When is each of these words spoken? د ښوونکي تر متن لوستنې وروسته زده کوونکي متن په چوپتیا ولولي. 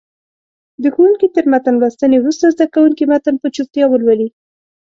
د 0.83 0.85
ښوونکي 0.93 1.27
تر 1.35 1.45
متن 1.51 1.75
لوستنې 1.81 2.17
وروسته 2.19 2.45
زده 2.53 2.65
کوونکي 2.73 3.03
متن 3.11 3.35
په 3.41 3.47
چوپتیا 3.55 3.85
ولولي. 3.89 4.27